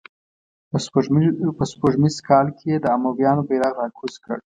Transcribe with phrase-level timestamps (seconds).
[1.57, 4.37] په سپوږمیز کال یې د امویانو بیرغ را کوز کړ.